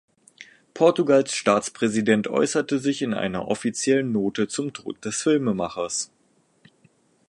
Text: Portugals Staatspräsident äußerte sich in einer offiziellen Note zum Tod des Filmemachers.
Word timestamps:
Portugals 0.73 1.31
Staatspräsident 1.35 2.27
äußerte 2.27 2.79
sich 2.79 3.03
in 3.03 3.13
einer 3.13 3.47
offiziellen 3.47 4.11
Note 4.11 4.47
zum 4.47 4.73
Tod 4.73 5.05
des 5.05 5.21
Filmemachers. 5.21 6.09